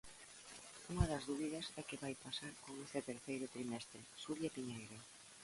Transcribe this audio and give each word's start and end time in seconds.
Unha 0.91 1.05
das 1.11 1.23
dúbidas 1.29 1.65
é 1.79 1.81
que 1.89 2.01
vai 2.03 2.13
pasar 2.25 2.53
con 2.63 2.73
este 2.85 2.99
terceiro 3.09 3.45
trimestre, 3.55 3.99
Xulia 4.23 4.53
Piñeiro. 4.55 4.97